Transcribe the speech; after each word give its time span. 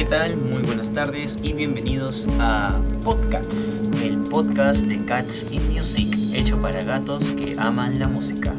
¿qué 0.00 0.06
tal? 0.06 0.34
Muy 0.38 0.62
buenas 0.62 0.90
tardes 0.94 1.36
y 1.42 1.52
bienvenidos 1.52 2.26
a 2.38 2.80
Podcasts, 3.04 3.82
el 4.02 4.16
podcast 4.16 4.86
de 4.86 5.04
Cats 5.04 5.44
in 5.50 5.74
Music, 5.74 6.08
hecho 6.32 6.58
para 6.58 6.82
gatos 6.82 7.32
que 7.32 7.52
aman 7.58 7.98
la 7.98 8.08
música. 8.08 8.54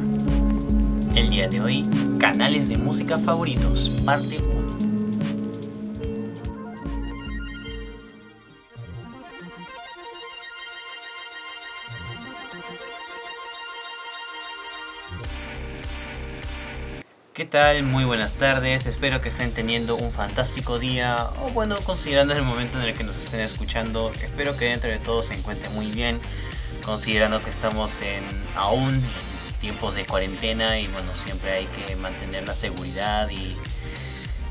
El 1.16 1.30
día 1.30 1.48
de 1.48 1.60
hoy, 1.60 1.82
canales 2.20 2.68
de 2.68 2.78
música 2.78 3.16
favoritos, 3.16 3.88
parte 4.06 4.38
¿Qué 17.34 17.46
tal? 17.46 17.82
Muy 17.84 18.04
buenas 18.04 18.34
tardes, 18.34 18.84
espero 18.84 19.22
que 19.22 19.30
estén 19.30 19.52
teniendo 19.52 19.96
un 19.96 20.10
fantástico 20.10 20.78
día 20.78 21.30
o 21.40 21.48
bueno, 21.48 21.78
considerando 21.80 22.34
el 22.34 22.42
momento 22.42 22.78
en 22.78 22.86
el 22.86 22.94
que 22.94 23.04
nos 23.04 23.16
estén 23.16 23.40
escuchando, 23.40 24.12
espero 24.20 24.54
que 24.58 24.66
dentro 24.66 24.90
de 24.90 24.98
todo 24.98 25.22
se 25.22 25.32
encuentren 25.32 25.72
muy 25.74 25.90
bien, 25.90 26.20
considerando 26.84 27.42
que 27.42 27.48
estamos 27.48 28.02
en 28.02 28.22
aún 28.54 28.96
en 28.96 29.60
tiempos 29.60 29.94
de 29.94 30.04
cuarentena 30.04 30.78
y 30.78 30.88
bueno, 30.88 31.16
siempre 31.16 31.52
hay 31.52 31.66
que 31.68 31.96
mantener 31.96 32.46
la 32.46 32.54
seguridad 32.54 33.30
y, 33.30 33.56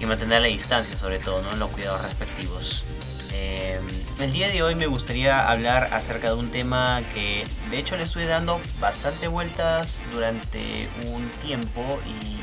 mantener 0.03 0.41
la 0.41 0.47
distancia 0.47 0.97
sobre 0.97 1.19
todo, 1.19 1.43
¿no? 1.43 1.55
los 1.57 1.69
cuidados 1.69 2.01
respectivos. 2.01 2.83
Eh, 3.31 3.79
el 4.19 4.33
día 4.33 4.49
de 4.49 4.63
hoy 4.63 4.73
me 4.73 4.87
gustaría 4.87 5.47
hablar 5.47 5.89
acerca 5.93 6.29
de 6.29 6.33
un 6.33 6.49
tema 6.49 7.03
que 7.13 7.45
de 7.69 7.77
hecho 7.77 7.95
le 7.95 8.03
estoy 8.03 8.25
dando 8.25 8.59
bastante 8.79 9.27
vueltas 9.27 10.01
durante 10.11 10.89
un 11.05 11.29
tiempo 11.39 11.99
y 12.07 12.40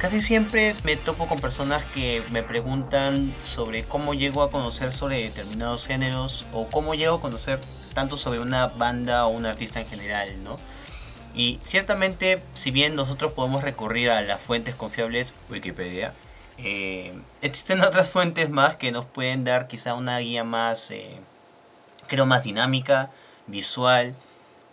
Casi 0.00 0.22
siempre 0.22 0.74
me 0.82 0.96
topo 0.96 1.26
con 1.26 1.40
personas 1.40 1.84
que 1.84 2.24
me 2.30 2.42
preguntan 2.42 3.34
sobre 3.40 3.84
cómo 3.84 4.14
llego 4.14 4.42
a 4.42 4.50
conocer 4.50 4.92
sobre 4.92 5.22
determinados 5.22 5.86
géneros 5.86 6.46
o 6.54 6.68
cómo 6.68 6.94
llego 6.94 7.16
a 7.16 7.20
conocer 7.20 7.60
tanto 7.92 8.16
sobre 8.16 8.40
una 8.40 8.68
banda 8.68 9.26
o 9.26 9.28
un 9.28 9.44
artista 9.44 9.78
en 9.78 9.86
general, 9.86 10.42
¿no? 10.42 10.58
Y 11.34 11.58
ciertamente, 11.60 12.42
si 12.54 12.70
bien 12.70 12.94
nosotros 12.94 13.34
podemos 13.34 13.62
recurrir 13.62 14.10
a 14.10 14.22
las 14.22 14.40
fuentes 14.40 14.74
confiables, 14.74 15.34
Wikipedia, 15.50 16.14
eh, 16.56 17.12
existen 17.42 17.82
otras 17.82 18.08
fuentes 18.08 18.48
más 18.48 18.76
que 18.76 18.92
nos 18.92 19.04
pueden 19.04 19.44
dar 19.44 19.68
quizá 19.68 19.92
una 19.92 20.18
guía 20.20 20.44
más, 20.44 20.90
eh, 20.92 21.18
creo, 22.06 22.24
más 22.24 22.44
dinámica, 22.44 23.10
visual 23.46 24.14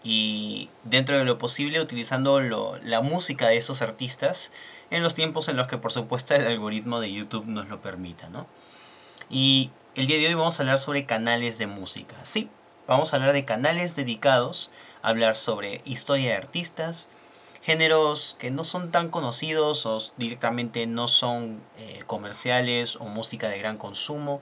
y 0.06 0.70
dentro 0.86 1.18
de 1.18 1.26
lo 1.26 1.38
posible 1.38 1.82
utilizando 1.82 2.40
la 2.82 3.02
música 3.02 3.50
de 3.50 3.58
esos 3.58 3.82
artistas 3.82 4.52
en 4.90 5.04
los 5.04 5.16
tiempos 5.16 5.48
en 5.48 5.58
los 5.58 5.68
que 5.68 5.78
por 5.78 5.92
supuesto 5.92 6.36
el 6.36 6.46
algoritmo 6.46 7.00
de 7.00 7.12
YouTube 7.12 7.46
nos 7.46 7.68
lo 7.68 7.82
permita, 7.82 8.30
¿no? 8.30 8.48
Y 9.30 9.72
el 9.96 10.08
día 10.08 10.18
de 10.18 10.28
hoy 10.28 10.34
vamos 10.36 10.60
a 10.60 10.64
hablar 10.64 10.78
sobre 10.78 11.06
canales 11.06 11.58
de 11.58 11.68
música. 11.68 12.16
Sí, 12.24 12.50
vamos 12.88 13.12
a 13.12 13.18
hablar 13.18 13.34
de 13.34 13.46
canales 13.46 13.96
dedicados 13.96 14.72
a 15.02 15.10
hablar 15.10 15.36
sobre 15.36 15.82
historia 15.86 16.32
de 16.32 16.38
artistas, 16.38 17.10
géneros 17.62 18.38
que 18.40 18.50
no 18.50 18.64
son 18.64 18.92
tan 18.92 19.10
conocidos 19.10 19.86
o 19.86 19.98
directamente 20.16 20.88
no 20.88 21.08
son 21.08 21.62
eh, 21.78 22.04
comerciales 22.08 22.96
o 22.96 23.06
música 23.06 23.50
de 23.50 23.60
gran 23.60 23.78
consumo, 23.78 24.42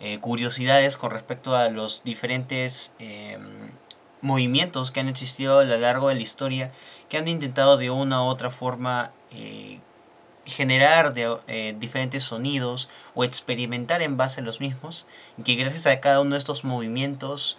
eh, 0.00 0.18
curiosidades 0.20 0.96
con 0.96 1.10
respecto 1.10 1.54
a 1.54 1.68
los 1.68 2.02
diferentes 2.02 2.94
em, 2.98 3.70
movimientos 4.20 4.90
que 4.90 5.00
han 5.00 5.08
existido 5.08 5.58
a 5.58 5.64
lo 5.64 5.76
largo 5.76 6.08
de 6.08 6.14
la 6.14 6.22
historia 6.22 6.72
que 7.08 7.18
han 7.18 7.28
intentado 7.28 7.76
de 7.76 7.90
una 7.90 8.22
u 8.24 8.26
otra 8.26 8.50
forma 8.50 9.12
eh, 9.34 9.80
generar 10.44 11.14
eh, 11.16 11.74
diferentes 11.78 12.24
sonidos 12.24 12.88
o 13.14 13.24
experimentar 13.24 14.02
en 14.02 14.16
base 14.16 14.40
a 14.40 14.44
los 14.44 14.60
mismos, 14.60 15.06
y 15.38 15.42
que 15.42 15.54
gracias 15.54 15.86
a 15.86 16.00
cada 16.00 16.20
uno 16.20 16.32
de 16.32 16.38
estos 16.38 16.64
movimientos 16.64 17.56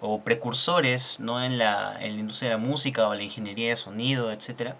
o 0.00 0.20
precursores 0.20 1.18
¿no? 1.20 1.42
en, 1.42 1.58
la, 1.58 1.96
en 2.00 2.14
la 2.14 2.20
industria 2.20 2.50
de 2.50 2.56
la 2.56 2.62
música 2.62 3.08
o 3.08 3.14
la 3.14 3.22
ingeniería 3.22 3.70
de 3.70 3.76
sonido, 3.76 4.30
etc., 4.30 4.74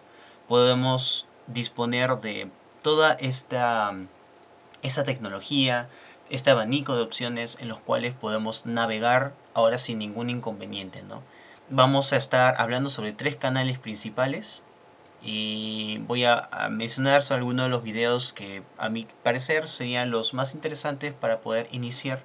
podemos 0.47 1.27
disponer 1.47 2.19
de 2.19 2.51
toda 2.83 3.13
esta, 3.15 3.95
esta 4.83 5.05
tecnología, 5.05 5.89
este 6.31 6.51
abanico 6.51 6.95
de 6.95 7.03
opciones 7.03 7.59
en 7.61 7.69
los 7.69 7.81
cuales 7.81 8.15
podemos 8.15 8.67
navegar 8.67 9.33
ahora 9.55 9.79
sin 9.79 9.99
ningún 9.99 10.31
inconveniente. 10.31 11.03
¿no? 11.03 11.23
Vamos 11.71 12.13
a 12.13 12.17
estar 12.17 12.55
hablando 12.59 12.91
sobre 12.91 13.13
tres 13.13 13.37
canales 13.37 13.79
principales 13.79 14.63
y 15.23 15.99
voy 16.07 16.25
a, 16.25 16.49
mencionar 16.71 17.23
algunos 17.31 17.67
de 17.67 17.71
los 17.71 17.83
videos 17.83 18.33
que 18.33 18.63
a 18.77 18.89
mi 18.89 19.07
parecer 19.23 19.67
serían 19.67 20.11
los 20.11 20.35
más 20.35 20.55
interesantes 20.55 21.13
para 21.13 21.41
poder 21.41 21.69
iniciar 21.73 22.23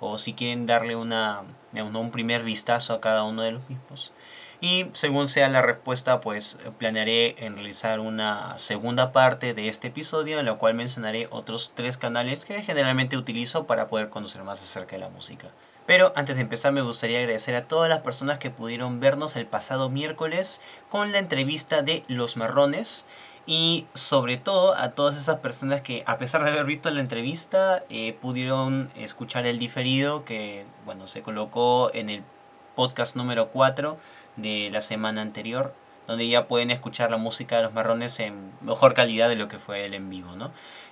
o 0.00 0.18
si 0.18 0.34
quieren 0.34 0.66
darle 0.66 0.96
una, 0.96 1.42
un 1.72 2.10
primer 2.10 2.42
vistazo 2.42 2.92
a 2.94 3.00
cada 3.00 3.24
uno 3.24 3.42
de 3.42 3.52
los 3.52 3.68
mismos. 3.68 4.12
Y 4.60 4.86
según 4.92 5.28
sea 5.28 5.48
la 5.48 5.62
respuesta, 5.62 6.20
pues 6.20 6.58
planearé 6.78 7.36
en 7.44 7.54
realizar 7.54 8.00
una 8.00 8.56
segunda 8.58 9.12
parte 9.12 9.52
de 9.52 9.68
este 9.68 9.88
episodio 9.88 10.40
en 10.40 10.46
la 10.46 10.54
cual 10.54 10.74
mencionaré 10.74 11.28
otros 11.30 11.72
tres 11.74 11.96
canales 11.98 12.44
que 12.44 12.62
generalmente 12.62 13.16
utilizo 13.16 13.66
para 13.66 13.88
poder 13.88 14.08
conocer 14.08 14.42
más 14.42 14.62
acerca 14.62 14.96
de 14.96 15.00
la 15.00 15.10
música. 15.10 15.48
Pero 15.86 16.12
antes 16.16 16.36
de 16.36 16.42
empezar 16.42 16.72
me 16.72 16.82
gustaría 16.82 17.18
agradecer 17.18 17.54
a 17.56 17.68
todas 17.68 17.88
las 17.90 18.00
personas 18.00 18.38
que 18.38 18.50
pudieron 18.50 19.00
vernos 19.00 19.36
el 19.36 19.46
pasado 19.46 19.90
miércoles 19.90 20.62
con 20.88 21.12
la 21.12 21.18
entrevista 21.18 21.82
de 21.82 22.04
Los 22.08 22.36
Marrones 22.36 23.06
y 23.46 23.86
sobre 23.92 24.38
todo 24.38 24.74
a 24.74 24.92
todas 24.92 25.18
esas 25.18 25.40
personas 25.40 25.82
que 25.82 26.02
a 26.06 26.16
pesar 26.16 26.42
de 26.42 26.50
haber 26.50 26.64
visto 26.64 26.90
la 26.90 27.00
entrevista 27.00 27.84
eh, 27.90 28.16
pudieron 28.20 28.90
escuchar 28.96 29.46
el 29.46 29.58
diferido 29.58 30.24
que 30.24 30.64
bueno 30.86 31.06
se 31.06 31.20
colocó 31.20 31.90
en 31.92 32.08
el 32.08 32.22
podcast 32.74 33.16
número 33.16 33.50
4 33.50 33.98
de 34.36 34.70
la 34.72 34.80
semana 34.80 35.20
anterior 35.20 35.74
donde 36.06 36.28
ya 36.28 36.46
pueden 36.46 36.70
escuchar 36.70 37.10
la 37.10 37.16
música 37.16 37.56
de 37.56 37.62
los 37.62 37.72
marrones 37.72 38.20
en 38.20 38.52
mejor 38.60 38.94
calidad 38.94 39.28
de 39.28 39.36
lo 39.36 39.48
que 39.48 39.58
fue 39.58 39.84
el 39.84 39.94
en 39.94 40.10
vivo, 40.10 40.36
¿no? 40.36 40.50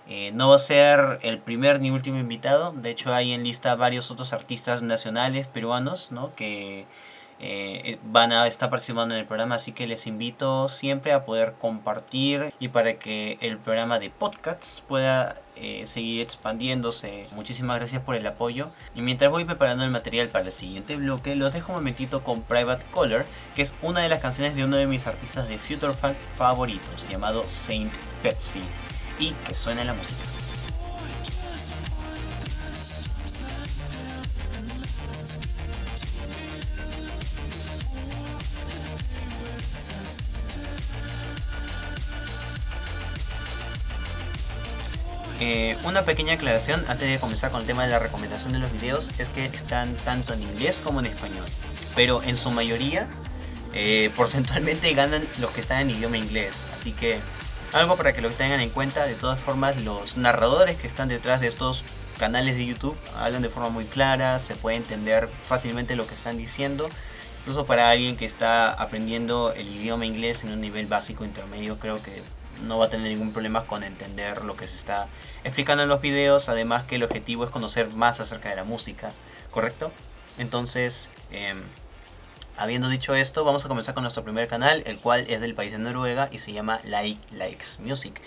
Eh, 0.08 0.32
no 0.34 0.48
va 0.48 0.56
a 0.56 0.58
ser 0.58 1.20
el 1.22 1.38
primer 1.38 1.80
ni 1.80 1.90
último 1.90 2.18
invitado, 2.18 2.72
de 2.72 2.90
hecho 2.90 3.14
hay 3.14 3.32
en 3.32 3.44
lista 3.44 3.74
varios 3.76 4.10
otros 4.10 4.32
artistas 4.32 4.82
nacionales 4.82 5.46
peruanos, 5.46 6.10
¿no? 6.10 6.34
Que 6.34 6.86
eh, 7.44 7.98
van 8.04 8.30
a 8.30 8.47
estar 8.47 8.70
participando 8.70 9.14
en 9.14 9.20
el 9.20 9.26
programa, 9.26 9.56
así 9.56 9.72
que 9.72 9.88
les 9.88 10.06
invito 10.06 10.69
siempre 10.69 11.12
a 11.12 11.25
poder 11.25 11.54
compartir 11.58 12.54
y 12.60 12.69
para 12.69 12.94
que 12.94 13.36
el 13.41 13.58
programa 13.58 13.98
de 13.98 14.10
podcasts 14.10 14.80
pueda 14.86 15.41
eh, 15.56 15.84
seguir 15.84 16.20
expandiéndose. 16.20 17.26
Muchísimas 17.32 17.78
gracias 17.78 18.00
por 18.02 18.14
el 18.14 18.26
apoyo. 18.26 18.70
Y 18.94 19.02
mientras 19.02 19.31
voy 19.31 19.44
preparando 19.44 19.84
el 19.84 19.91
material 19.91 20.28
para 20.28 20.47
el 20.47 20.52
siguiente 20.52 20.94
bloque, 20.97 21.34
los 21.34 21.52
dejo 21.52 21.72
un 21.72 21.78
momentito 21.78 22.22
con 22.22 22.42
Private 22.42 22.84
Color, 22.92 23.26
que 23.56 23.62
es 23.62 23.75
una 23.82 24.00
de 24.00 24.08
las 24.08 24.20
canciones 24.20 24.54
de 24.54 24.64
uno 24.64 24.76
de 24.76 24.86
mis 24.86 25.08
artistas 25.08 25.48
de 25.48 25.58
Future 25.58 25.94
Funk 25.94 26.16
favoritos, 26.38 27.08
llamado 27.08 27.44
Saint 27.48 27.92
Pepsi, 28.22 28.62
y 29.19 29.32
que 29.44 29.54
suena 29.54 29.84
la 29.84 29.94
música. 29.94 30.41
Eh, 45.44 45.76
una 45.82 46.03
pequeña 46.03 46.34
aclaración 46.34 46.84
antes 46.86 47.10
de 47.10 47.19
comenzar 47.19 47.50
con 47.50 47.62
el 47.62 47.66
tema 47.66 47.82
de 47.84 47.91
la 47.91 47.98
recomendación 47.98 48.53
de 48.53 48.60
los 48.60 48.70
videos 48.70 49.10
es 49.19 49.28
que 49.28 49.44
están 49.44 49.97
tanto 50.04 50.32
en 50.34 50.41
inglés 50.41 50.80
como 50.80 51.00
en 51.00 51.06
español, 51.06 51.44
pero 51.97 52.22
en 52.22 52.36
su 52.36 52.53
mayoría 52.53 53.08
eh, 53.75 54.12
porcentualmente 54.14 54.92
ganan 54.94 55.25
los 55.41 55.50
que 55.50 55.60
están 55.60 55.81
en 55.81 55.91
idioma 55.91 56.16
inglés, 56.16 56.69
así 56.72 56.92
que 56.92 57.19
algo 57.72 57.97
para 57.97 58.12
que 58.12 58.20
lo 58.20 58.31
tengan 58.31 58.60
en 58.60 58.70
cuenta. 58.70 59.04
De 59.04 59.16
todas 59.16 59.41
formas, 59.41 59.76
los 59.78 60.16
narradores 60.16 60.76
que 60.76 60.86
están 60.86 61.08
detrás 61.08 61.41
de 61.41 61.48
estos 61.48 61.82
canales 62.20 62.55
de 62.55 62.64
YouTube 62.64 62.96
hablan 63.19 63.43
de 63.43 63.49
forma 63.49 63.69
muy 63.69 63.84
clara, 63.84 64.38
se 64.38 64.55
puede 64.55 64.76
entender 64.76 65.28
fácilmente 65.43 65.96
lo 65.96 66.06
que 66.06 66.14
están 66.14 66.37
diciendo. 66.38 66.88
Incluso 67.40 67.66
para 67.66 67.90
alguien 67.90 68.16
que 68.16 68.26
está 68.26 68.70
aprendiendo 68.70 69.52
el 69.55 69.66
idioma 69.66 70.06
inglés 70.06 70.44
en 70.44 70.52
un 70.52 70.61
nivel 70.61 70.87
básico 70.87 71.25
intermedio, 71.25 71.81
creo 71.81 72.00
que 72.00 72.22
no 72.62 72.79
va 72.79 72.87
a 72.87 72.91
tener 72.91 73.09
ningún 73.09 73.32
problema 73.32 73.64
con 73.67 73.82
entender 73.82 74.44
lo 74.44 74.56
que 74.56 74.67
se 74.67 74.76
está 74.76 75.09
explicando 75.44 75.82
en 75.82 75.88
los 75.88 76.00
videos. 76.00 76.49
Además 76.49 76.85
que 76.85 76.97
el 76.97 77.05
objetivo 77.05 77.44
es 77.44 77.50
conocer 77.50 77.93
más 77.94 78.20
acerca 78.20 78.49
de 78.49 78.56
la 78.56 78.64
música, 78.64 79.12
¿correcto? 79.50 79.93
Entonces, 80.38 81.11
em, 81.31 81.62
habiendo 82.56 82.88
dicho 82.88 83.14
esto, 83.14 83.44
vamos 83.44 83.64
a 83.64 83.69
comenzar 83.69 83.94
con 83.94 84.03
nuestro 84.03 84.25
primer 84.25 84.49
canal, 84.49 84.82
el 84.87 84.99
cual 84.99 85.26
es 85.29 85.41
del 85.41 85.55
país 85.55 85.73
de 85.73 85.79
Noruega 85.79 86.29
y 86.32 86.38
se 86.38 86.53
llama 86.53 86.81
Like 86.85 87.20
Likes 87.37 87.79
Music. 87.81 88.20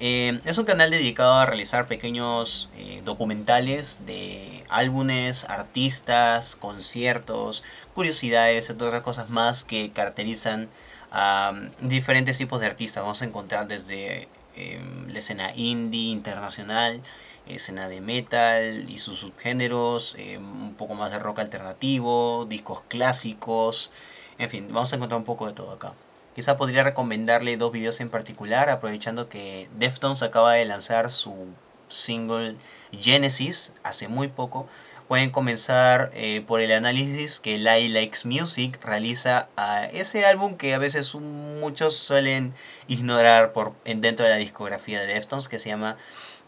Em, 0.00 0.40
es 0.44 0.58
un 0.58 0.64
canal 0.64 0.90
dedicado 0.90 1.34
a 1.34 1.46
realizar 1.46 1.86
pequeños 1.86 2.68
eh, 2.76 3.02
documentales 3.04 4.00
de 4.04 4.64
álbumes, 4.68 5.44
artistas, 5.44 6.56
conciertos, 6.56 7.62
curiosidades, 7.94 8.68
entre 8.68 8.88
otras 8.88 9.02
cosas 9.02 9.28
más 9.30 9.64
que 9.64 9.90
caracterizan 9.90 10.68
a 11.12 11.52
diferentes 11.80 12.38
tipos 12.38 12.60
de 12.60 12.66
artistas. 12.66 13.02
Vamos 13.02 13.22
a 13.22 13.26
encontrar 13.26 13.68
desde 13.68 14.28
em, 14.56 15.08
la 15.12 15.18
escena 15.18 15.52
indie 15.54 16.10
internacional, 16.10 17.02
escena 17.46 17.88
de 17.88 18.00
metal 18.00 18.88
y 18.88 18.98
sus 18.98 19.18
subgéneros, 19.18 20.16
em, 20.18 20.42
un 20.42 20.74
poco 20.74 20.94
más 20.94 21.10
de 21.12 21.18
rock 21.18 21.40
alternativo, 21.40 22.46
discos 22.48 22.82
clásicos, 22.88 23.90
en 24.38 24.50
fin, 24.50 24.68
vamos 24.72 24.92
a 24.92 24.96
encontrar 24.96 25.18
un 25.18 25.24
poco 25.24 25.46
de 25.46 25.52
todo 25.52 25.70
acá. 25.72 25.92
Quizá 26.34 26.56
podría 26.56 26.82
recomendarle 26.82 27.56
dos 27.58 27.72
videos 27.72 28.00
en 28.00 28.08
particular, 28.08 28.70
aprovechando 28.70 29.28
que 29.28 29.68
Deftones 29.78 30.22
acaba 30.22 30.54
de 30.54 30.64
lanzar 30.64 31.10
su 31.10 31.48
single 31.88 32.56
Genesis 32.90 33.74
hace 33.82 34.08
muy 34.08 34.28
poco. 34.28 34.66
Pueden 35.12 35.28
comenzar 35.28 36.10
eh, 36.14 36.42
por 36.46 36.62
el 36.62 36.72
análisis 36.72 37.38
que 37.38 37.58
Lai 37.58 37.88
Likes 37.88 38.20
Music 38.26 38.82
realiza 38.82 39.50
a 39.58 39.84
ese 39.84 40.24
álbum 40.24 40.56
que 40.56 40.72
a 40.72 40.78
veces 40.78 41.14
muchos 41.14 41.98
suelen 41.98 42.54
ignorar 42.88 43.52
por, 43.52 43.74
en, 43.84 44.00
dentro 44.00 44.24
de 44.24 44.30
la 44.30 44.38
discografía 44.38 45.02
de 45.02 45.12
Deftones, 45.12 45.48
que 45.48 45.58
se 45.58 45.68
llama 45.68 45.98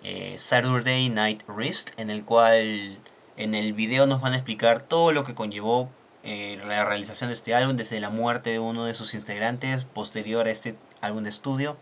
eh, 0.02 0.37
Saturday 0.38 1.11
Night 1.11 1.43
Wrist, 1.46 1.90
en 2.00 2.08
el 2.08 2.25
cual 2.25 2.99
en 3.37 3.55
el 3.55 3.75
video 3.75 4.06
nos 4.06 4.22
van 4.22 4.32
a 4.32 4.37
explicar 4.37 4.81
todo 4.81 5.12
lo 5.12 5.25
que 5.25 5.34
conllevó 5.34 5.90
eh, 6.22 6.58
la 6.66 6.87
realización 6.87 7.28
de 7.28 7.34
este 7.34 7.55
álbum, 7.55 7.76
desde 7.76 8.00
la 8.00 8.08
muerte 8.08 8.49
de 8.49 8.61
uno 8.61 8.87
de 8.87 8.94
sus 8.94 9.12
integrantes, 9.12 9.84
posterior 9.84 10.46
a 10.46 10.50
este 10.50 10.75
álbum 11.02 11.22
de 11.25 11.28
estudio, 11.28 11.76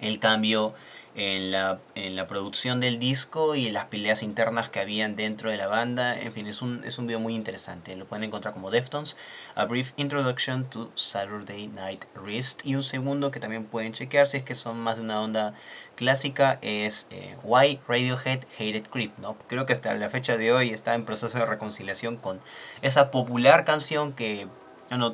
el 0.00 0.20
cambio 0.20 0.72
en 1.16 1.50
la, 1.50 1.78
en 1.94 2.14
la 2.14 2.26
producción 2.26 2.78
del 2.78 2.98
disco 2.98 3.54
y 3.54 3.66
en 3.68 3.72
las 3.72 3.86
peleas 3.86 4.22
internas 4.22 4.68
que 4.68 4.80
habían 4.80 5.16
dentro 5.16 5.50
de 5.50 5.56
la 5.56 5.66
banda. 5.66 6.18
En 6.18 6.30
fin, 6.32 6.46
es 6.46 6.60
un, 6.60 6.84
es 6.84 6.98
un 6.98 7.06
video 7.06 7.20
muy 7.20 7.34
interesante. 7.34 7.96
Lo 7.96 8.04
pueden 8.04 8.24
encontrar 8.24 8.52
como 8.52 8.70
Deftones, 8.70 9.16
A 9.54 9.64
Brief 9.64 9.92
Introduction 9.96 10.68
to 10.68 10.92
Saturday 10.94 11.68
Night 11.68 12.04
Wrist. 12.16 12.66
Y 12.66 12.76
un 12.76 12.82
segundo 12.82 13.30
que 13.30 13.40
también 13.40 13.64
pueden 13.64 13.94
chequear 13.94 14.26
si 14.26 14.36
es 14.36 14.42
que 14.42 14.54
son 14.54 14.78
más 14.78 14.98
de 14.98 15.04
una 15.04 15.22
onda 15.22 15.54
clásica 15.94 16.58
es 16.60 17.08
eh, 17.10 17.36
Why 17.42 17.80
Radiohead 17.88 18.44
Hated 18.58 18.88
Creep. 18.88 19.16
¿no? 19.16 19.38
Creo 19.48 19.64
que 19.64 19.72
hasta 19.72 19.94
la 19.94 20.10
fecha 20.10 20.36
de 20.36 20.52
hoy 20.52 20.68
está 20.70 20.94
en 20.94 21.06
proceso 21.06 21.38
de 21.38 21.46
reconciliación 21.46 22.18
con 22.18 22.40
esa 22.82 23.10
popular 23.10 23.64
canción 23.64 24.12
que 24.12 24.48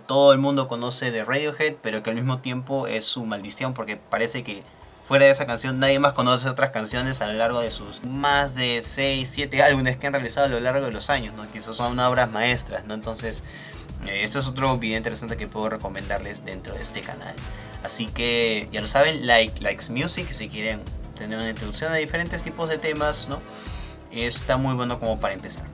todo 0.07 0.33
el 0.33 0.39
mundo 0.39 0.67
conoce 0.67 1.13
de 1.13 1.25
Radiohead, 1.25 1.77
pero 1.81 2.03
que 2.03 2.11
al 2.11 2.17
mismo 2.17 2.41
tiempo 2.41 2.89
es 2.89 3.05
su 3.05 3.25
maldición 3.25 3.73
porque 3.73 3.97
parece 3.97 4.43
que 4.43 4.65
fuera 5.07 5.27
de 5.27 5.31
esa 5.31 5.47
canción, 5.47 5.79
nadie 5.79 5.99
más 5.99 6.13
conoce 6.13 6.49
otras 6.49 6.71
canciones 6.71 7.21
a 7.21 7.27
lo 7.27 7.35
largo 7.35 7.61
de 7.61 7.71
sus 7.71 8.03
más 8.05 8.55
de 8.55 8.81
6, 8.83 9.29
7 9.29 9.63
álbumes 9.63 9.97
que 9.97 10.07
han 10.07 10.13
realizado 10.13 10.47
a 10.47 10.49
lo 10.49 10.61
largo 10.61 10.87
de 10.87 10.93
los 10.93 11.11
años, 11.11 11.35
¿no? 11.35 11.51
que 11.51 11.61
son 11.61 11.99
obras 11.99 12.31
maestras, 12.31 12.85
¿no? 12.87 12.95
Entonces, 12.95 13.43
eh, 14.07 14.23
esto 14.23 14.39
es 14.39 14.49
otro 14.49 14.79
video 14.79 14.97
interesante 14.97 15.37
que 15.37 15.47
puedo 15.47 15.69
recomendarles 15.69 16.45
dentro 16.45 16.75
de 16.75 16.83
este 16.83 17.01
canal. 17.01 17.35
Así 17.83 18.07
que, 18.07 18.69
ya 18.73 18.81
lo 18.81 18.87
saben, 18.87 19.27
like, 19.27 19.61
likes 19.61 19.91
music, 19.91 20.31
si 20.31 20.49
quieren 20.49 20.81
tener 21.17 21.39
una 21.39 21.51
introducción 21.51 21.93
a 21.93 21.97
diferentes 21.97 22.43
tipos 22.43 22.69
de 22.69 22.79
temas, 22.79 23.29
¿no? 23.29 23.41
Está 24.11 24.57
muy 24.57 24.75
bueno 24.75 24.99
como 24.99 25.19
para 25.21 25.35
empezar. 25.35 25.65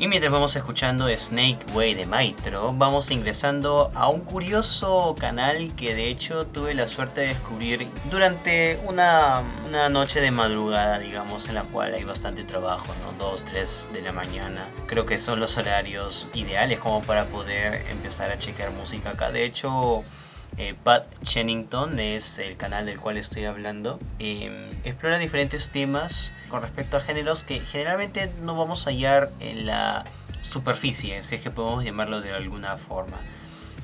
Y 0.00 0.06
mientras 0.06 0.32
vamos 0.32 0.54
escuchando 0.54 1.08
Snake 1.08 1.58
Way 1.74 1.94
de 1.94 2.06
Maitro, 2.06 2.72
vamos 2.72 3.10
ingresando 3.10 3.90
a 3.96 4.08
un 4.08 4.20
curioso 4.20 5.16
canal 5.18 5.74
que 5.74 5.92
de 5.92 6.08
hecho 6.08 6.46
tuve 6.46 6.72
la 6.72 6.86
suerte 6.86 7.22
de 7.22 7.28
descubrir 7.28 7.88
durante 8.08 8.78
una, 8.84 9.42
noche 9.90 10.20
de 10.20 10.30
madrugada, 10.30 11.00
digamos, 11.00 11.48
en 11.48 11.56
la 11.56 11.64
cual 11.64 11.94
hay 11.94 12.04
bastante 12.04 12.44
trabajo, 12.44 12.94
¿no? 13.02 13.12
2, 13.18 13.44
3 13.44 13.90
de 13.92 14.02
la 14.02 14.12
mañana. 14.12 14.68
Creo 14.86 15.04
que 15.04 15.18
son 15.18 15.40
los 15.40 15.58
horarios 15.58 16.28
ideales 16.32 16.78
como 16.78 17.02
para 17.02 17.26
poder 17.26 17.84
empezar 17.90 18.30
a 18.30 18.38
checar 18.38 18.70
música 18.70 19.10
acá. 19.10 19.32
De 19.32 19.44
hecho, 19.44 20.04
eh, 20.58 20.74
Pat 20.82 21.06
Chennington 21.22 22.00
es 22.00 22.38
el 22.38 22.56
canal 22.56 22.86
del 22.86 22.98
cual 22.98 23.16
estoy 23.16 23.44
hablando. 23.44 24.00
Em, 24.18 24.68
explora 24.84 25.18
diferentes 25.18 25.70
temas 25.70 26.32
con 26.48 26.62
respecto 26.62 26.96
a 26.96 27.00
géneros 27.00 27.44
que 27.44 27.60
generalmente 27.60 28.30
no 28.42 28.56
vamos 28.56 28.86
a 28.86 28.90
hallar 28.90 29.30
en 29.38 29.66
la 29.66 30.04
superficie, 30.42 31.22
si 31.22 31.36
es 31.36 31.40
que 31.40 31.50
podemos 31.50 31.84
llamarlo 31.84 32.20
de 32.20 32.32
alguna 32.32 32.76
forma. 32.76 33.16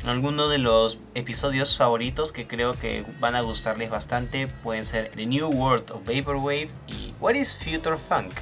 Algunos 0.05 0.51
de 0.51 0.59
los 0.59 0.99
episodios 1.15 1.79
favoritos 1.79 2.33
que 2.33 2.47
creo 2.47 2.73
que 2.75 3.07
van 3.21 3.37
a 3.37 3.41
gustarles 3.41 3.89
bastante 3.89 4.49
pueden 4.49 4.85
ser 4.85 5.11
The 5.15 5.27
New 5.27 5.49
World 5.49 5.93
of 5.93 6.05
Vaporwave 6.05 6.69
y 6.89 7.15
What 7.21 7.35
is 7.35 7.57
Future 7.57 7.97
Funk. 7.97 8.35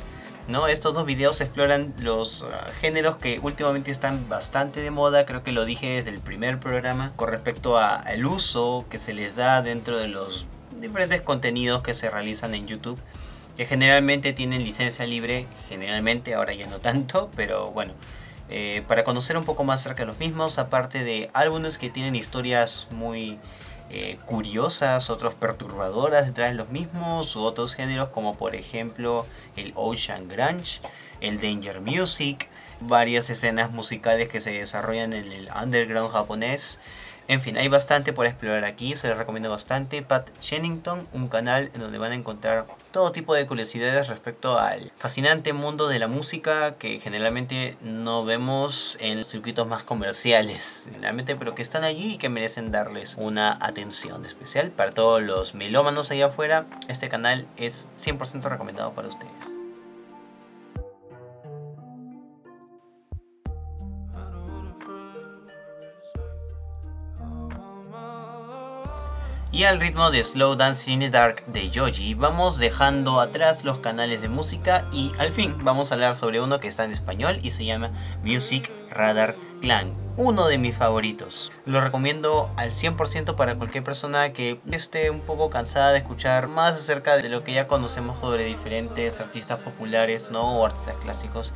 ¿No? 0.48 0.66
Estos 0.68 0.94
dos 0.94 1.06
videos 1.06 1.40
exploran 1.40 1.94
los 1.98 2.44
ah, 2.44 2.66
géneros 2.80 3.16
que 3.16 3.38
últimamente 3.42 3.90
están 3.90 4.28
bastante 4.28 4.80
de 4.80 4.90
moda, 4.90 5.24
creo 5.26 5.42
que 5.42 5.52
lo 5.52 5.64
dije 5.64 5.88
desde 5.88 6.10
el 6.10 6.20
primer 6.20 6.58
programa, 6.58 7.12
con 7.16 7.28
respecto 7.28 7.78
al 7.78 8.26
uso 8.26 8.84
que 8.90 8.98
se 8.98 9.12
les 9.12 9.36
da 9.36 9.62
dentro 9.62 9.98
de 9.98 10.08
los 10.08 10.46
diferentes 10.80 11.20
contenidos 11.20 11.82
que 11.82 11.94
se 11.94 12.10
realizan 12.10 12.54
en 12.54 12.66
YouTube, 12.66 12.98
que 13.56 13.66
generalmente 13.66 14.32
tienen 14.32 14.64
licencia 14.64 15.06
libre, 15.06 15.46
generalmente, 15.68 16.34
ahora 16.34 16.52
ya 16.54 16.66
no 16.66 16.78
tanto, 16.78 17.30
pero 17.36 17.70
bueno. 17.70 17.94
Eh, 18.54 18.82
para 18.86 19.02
conocer 19.02 19.38
un 19.38 19.44
poco 19.44 19.64
más 19.64 19.80
acerca 19.80 20.02
de 20.02 20.08
los 20.08 20.18
mismos, 20.18 20.58
aparte 20.58 21.04
de 21.04 21.30
álbumes 21.32 21.78
que 21.78 21.88
tienen 21.88 22.14
historias 22.14 22.86
muy 22.90 23.38
eh, 23.94 24.18
curiosas, 24.24 25.10
otros 25.10 25.34
perturbadoras 25.34 26.26
detrás 26.26 26.50
de 26.50 26.56
los 26.56 26.70
mismos, 26.70 27.36
u 27.36 27.42
otros 27.42 27.74
géneros 27.74 28.08
como 28.08 28.36
por 28.38 28.54
ejemplo 28.54 29.26
el 29.54 29.74
Ocean 29.76 30.28
Grunge, 30.28 30.80
el 31.20 31.38
Danger 31.38 31.82
Music, 31.82 32.48
varias 32.80 33.28
escenas 33.28 33.70
musicales 33.70 34.28
que 34.28 34.40
se 34.40 34.52
desarrollan 34.52 35.12
en 35.12 35.30
el 35.30 35.50
underground 35.62 36.10
japonés. 36.10 36.80
En 37.32 37.40
fin, 37.40 37.56
hay 37.56 37.68
bastante 37.68 38.12
por 38.12 38.26
explorar 38.26 38.66
aquí, 38.66 38.94
se 38.94 39.08
les 39.08 39.16
recomiendo 39.16 39.48
bastante. 39.48 40.02
Pat 40.02 40.28
Shennington, 40.42 41.08
un 41.14 41.28
canal 41.28 41.70
en 41.72 41.80
donde 41.80 41.96
van 41.96 42.12
a 42.12 42.14
encontrar 42.14 42.66
todo 42.90 43.10
tipo 43.10 43.34
de 43.34 43.46
curiosidades 43.46 44.08
respecto 44.08 44.58
al 44.58 44.92
fascinante 44.98 45.54
mundo 45.54 45.88
de 45.88 45.98
la 45.98 46.08
música 46.08 46.74
que 46.74 47.00
generalmente 47.00 47.78
no 47.80 48.26
vemos 48.26 48.98
en 49.00 49.24
circuitos 49.24 49.66
más 49.66 49.82
comerciales, 49.82 50.86
generalmente, 50.92 51.34
pero 51.34 51.54
que 51.54 51.62
están 51.62 51.84
allí 51.84 52.12
y 52.12 52.18
que 52.18 52.28
merecen 52.28 52.70
darles 52.70 53.14
una 53.16 53.56
atención 53.62 54.26
especial. 54.26 54.70
Para 54.70 54.92
todos 54.92 55.22
los 55.22 55.54
melómanos 55.54 56.10
allá 56.10 56.26
afuera, 56.26 56.66
este 56.88 57.08
canal 57.08 57.46
es 57.56 57.88
100% 57.96 58.42
recomendado 58.42 58.92
para 58.92 59.08
ustedes. 59.08 59.61
Y 69.54 69.64
al 69.64 69.80
ritmo 69.80 70.10
de 70.10 70.24
Slow 70.24 70.54
Dance 70.56 70.90
in 70.90 71.00
the 71.00 71.10
Dark 71.10 71.44
de 71.46 71.68
Yoji, 71.68 72.14
vamos 72.14 72.58
dejando 72.58 73.20
atrás 73.20 73.64
los 73.64 73.80
canales 73.80 74.22
de 74.22 74.30
música 74.30 74.86
y 74.90 75.12
al 75.18 75.30
fin 75.34 75.56
vamos 75.62 75.90
a 75.90 75.94
hablar 75.94 76.16
sobre 76.16 76.40
uno 76.40 76.58
que 76.58 76.68
está 76.68 76.84
en 76.84 76.90
español 76.90 77.38
y 77.42 77.50
se 77.50 77.66
llama 77.66 77.90
Music 78.24 78.72
Radar 78.88 79.36
Clan, 79.60 79.92
uno 80.16 80.46
de 80.46 80.56
mis 80.56 80.74
favoritos. 80.74 81.52
Lo 81.66 81.82
recomiendo 81.82 82.50
al 82.56 82.70
100% 82.70 83.34
para 83.34 83.56
cualquier 83.56 83.84
persona 83.84 84.32
que 84.32 84.58
esté 84.70 85.10
un 85.10 85.20
poco 85.20 85.50
cansada 85.50 85.92
de 85.92 85.98
escuchar 85.98 86.48
más 86.48 86.74
acerca 86.76 87.18
de 87.18 87.28
lo 87.28 87.44
que 87.44 87.52
ya 87.52 87.66
conocemos 87.66 88.18
sobre 88.20 88.46
diferentes 88.46 89.20
artistas 89.20 89.58
populares 89.58 90.30
¿no? 90.30 90.60
o 90.60 90.64
artistas 90.64 90.96
clásicos 91.02 91.52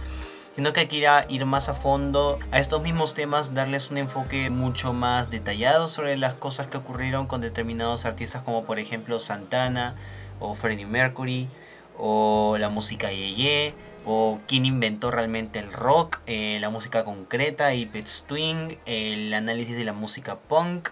sino 0.57 0.73
que 0.73 0.89
quiera 0.89 1.27
ir 1.29 1.45
más 1.45 1.69
a 1.69 1.75
fondo 1.75 2.39
a 2.51 2.59
estos 2.59 2.83
mismos 2.83 3.13
temas, 3.13 3.53
darles 3.53 3.91
un 3.91 3.99
enfoque 3.99 4.49
mucho 4.49 4.95
más 4.95 5.31
detallado 5.31 5.87
sobre 5.87 6.17
las 6.17 6.33
cosas 6.33 6.67
que 6.67 6.79
ocurrieron 6.79 7.27
con 7.27 7.43
determinados 7.43 8.07
artistas 8.07 8.43
como 8.43 8.65
por 8.65 8.79
ejemplo 8.79 9.21
Santana 9.21 9.97
o 10.41 10.55
Freddie 10.55 10.87
Mercury 10.87 11.49
o 11.99 12.57
la 12.59 12.71
música 12.71 13.13
Yeye 13.13 13.75
o 14.07 14.39
quién 14.47 14.65
inventó 14.65 15.11
realmente 15.11 15.59
el 15.59 15.71
rock, 15.71 16.21
eh, 16.27 16.57
la 16.61 16.71
música 16.71 17.05
concreta 17.05 17.75
y 17.75 17.85
Pet 17.85 18.09
Twing, 18.27 18.79
el 18.87 19.35
análisis 19.35 19.77
de 19.77 19.85
la 19.85 19.93
música 19.93 20.37
punk, 20.37 20.89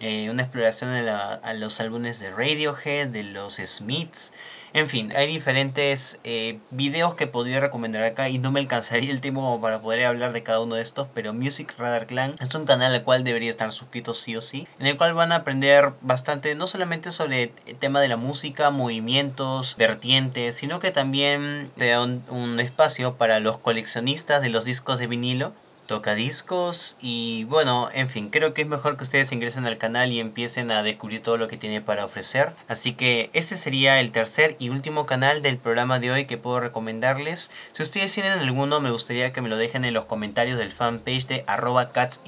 eh, 0.00 0.30
una 0.30 0.42
exploración 0.42 0.90
a 0.90 1.54
los 1.54 1.80
álbumes 1.80 2.20
de 2.20 2.30
Radiohead, 2.30 3.08
de 3.08 3.24
los 3.24 3.56
Smiths, 3.56 4.32
en 4.74 4.88
fin, 4.88 5.12
hay 5.16 5.26
diferentes 5.26 6.18
eh, 6.24 6.58
videos 6.70 7.14
que 7.14 7.26
podría 7.26 7.58
recomendar 7.58 8.02
acá 8.02 8.28
y 8.28 8.38
no 8.38 8.50
me 8.50 8.60
alcanzaría 8.60 9.10
el 9.10 9.20
tiempo 9.20 9.58
para 9.60 9.80
poder 9.80 10.04
hablar 10.04 10.32
de 10.32 10.42
cada 10.42 10.60
uno 10.60 10.74
de 10.74 10.82
estos, 10.82 11.08
pero 11.14 11.32
Music 11.32 11.74
Radar 11.78 12.06
Clan 12.06 12.34
es 12.38 12.54
un 12.54 12.66
canal 12.66 12.94
al 12.94 13.02
cual 13.02 13.24
debería 13.24 13.48
estar 13.48 13.72
suscritos 13.72 14.18
sí 14.18 14.36
o 14.36 14.40
sí, 14.42 14.68
en 14.78 14.86
el 14.86 14.96
cual 14.98 15.14
van 15.14 15.32
a 15.32 15.36
aprender 15.36 15.92
bastante, 16.02 16.54
no 16.54 16.66
solamente 16.66 17.10
sobre 17.12 17.52
el 17.66 17.76
tema 17.76 18.00
de 18.00 18.08
la 18.08 18.16
música, 18.16 18.70
movimientos, 18.70 19.74
vertientes, 19.78 20.56
sino 20.56 20.80
que 20.80 20.90
también 20.90 21.70
te 21.76 21.88
da 21.88 22.02
un 22.02 22.60
espacio 22.60 23.14
para 23.14 23.40
los 23.40 23.56
coleccionistas 23.56 24.42
de 24.42 24.50
los 24.50 24.64
discos 24.64 24.98
de 24.98 25.06
vinilo 25.06 25.54
tocadiscos 25.88 26.96
y 27.00 27.44
bueno, 27.44 27.88
en 27.92 28.08
fin, 28.08 28.30
creo 28.30 28.54
que 28.54 28.62
es 28.62 28.68
mejor 28.68 28.96
que 28.96 29.02
ustedes 29.02 29.32
ingresen 29.32 29.66
al 29.66 29.78
canal 29.78 30.12
y 30.12 30.20
empiecen 30.20 30.70
a 30.70 30.84
descubrir 30.84 31.22
todo 31.22 31.36
lo 31.36 31.48
que 31.48 31.56
tiene 31.56 31.80
para 31.80 32.04
ofrecer. 32.04 32.52
Así 32.68 32.92
que 32.92 33.30
este 33.32 33.56
sería 33.56 33.98
el 33.98 34.12
tercer 34.12 34.54
y 34.60 34.68
último 34.68 35.06
canal 35.06 35.42
del 35.42 35.56
programa 35.56 35.98
de 35.98 36.12
hoy 36.12 36.26
que 36.26 36.38
puedo 36.38 36.60
recomendarles. 36.60 37.50
Si 37.72 37.82
ustedes 37.82 38.12
tienen 38.12 38.38
alguno, 38.38 38.80
me 38.80 38.90
gustaría 38.90 39.32
que 39.32 39.40
me 39.40 39.48
lo 39.48 39.56
dejen 39.56 39.84
en 39.84 39.94
los 39.94 40.04
comentarios 40.04 40.58
del 40.58 40.70
fanpage 40.70 41.26
de 41.26 41.44
arroba 41.48 41.90
cats. 41.90 42.22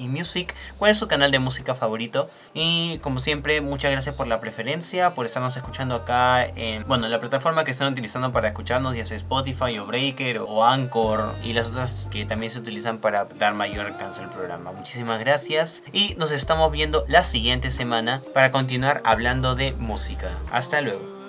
¿Cuál 0.77 0.91
es 0.91 0.97
su 0.97 1.07
canal 1.07 1.31
de 1.31 1.39
música 1.39 1.75
favorito? 1.75 2.29
Y 2.53 2.97
como 2.97 3.19
siempre, 3.19 3.61
muchas 3.61 3.91
gracias 3.91 4.15
por 4.15 4.27
la 4.27 4.39
preferencia, 4.41 5.13
por 5.13 5.25
estarnos 5.25 5.55
escuchando 5.55 5.95
acá 5.95 6.43
en, 6.43 6.85
bueno, 6.87 7.07
la 7.07 7.19
plataforma 7.19 7.63
que 7.63 7.71
están 7.71 7.93
utilizando 7.93 8.31
para 8.31 8.49
escucharnos, 8.49 8.95
ya 8.95 9.05
sea 9.05 9.15
Spotify 9.15 9.77
o 9.77 9.85
Breaker 9.85 10.39
o 10.39 10.65
Anchor 10.65 11.35
y 11.43 11.53
las 11.53 11.69
otras 11.69 12.09
que 12.11 12.25
también 12.25 12.49
se 12.49 12.59
utilizan 12.59 12.97
para 12.97 13.25
dar 13.25 13.50
mayor 13.55 13.85
alcance 13.85 14.21
al 14.21 14.29
programa. 14.29 14.71
Muchísimas 14.71 15.19
gracias 15.19 15.83
y 15.93 16.15
nos 16.15 16.31
estamos 16.31 16.71
viendo 16.71 17.05
la 17.07 17.23
siguiente 17.23 17.71
semana 17.71 18.21
para 18.33 18.51
continuar 18.51 19.01
hablando 19.05 19.55
de 19.55 19.73
música. 19.73 20.31
Hasta 20.51 20.81
luego. 20.81 21.20